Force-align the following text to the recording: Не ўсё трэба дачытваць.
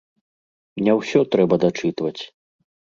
Не 0.87 0.97
ўсё 1.01 1.19
трэба 1.37 1.55
дачытваць. 1.67 2.21